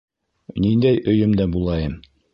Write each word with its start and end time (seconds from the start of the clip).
—Ниндәй 0.63 1.03
өйөмдә 1.13 1.49
булайым. 1.57 1.99